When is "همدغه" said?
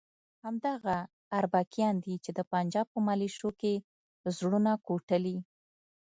0.43-0.97